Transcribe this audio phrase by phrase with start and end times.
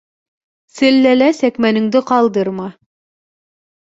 [0.77, 2.67] Селләлә сәкмәнеңде ҡалдырма.